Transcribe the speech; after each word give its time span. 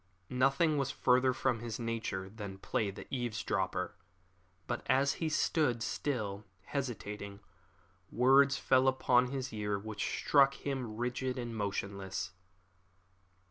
Nothing 0.31 0.79
was 0.79 0.89
further 0.89 1.31
from 1.31 1.59
his 1.59 1.77
nature 1.77 2.27
than 2.27 2.57
play 2.57 2.89
the 2.89 3.05
eavesdropper; 3.13 3.93
but 4.65 4.81
as 4.89 5.13
he 5.21 5.29
stood, 5.29 5.83
still 5.83 6.43
hesitating, 6.63 7.39
words 8.09 8.57
fell 8.57 8.87
upon 8.87 9.27
his 9.27 9.53
ear 9.53 9.77
which 9.77 10.03
struck 10.17 10.55
him 10.55 10.97
rigid 10.97 11.37
and 11.37 11.55
motionless. 11.55 12.31